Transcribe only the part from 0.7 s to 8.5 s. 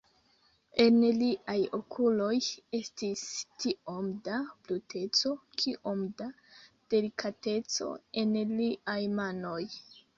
En liaj okuloj estis tiom da bruteco, kiom da delikateco en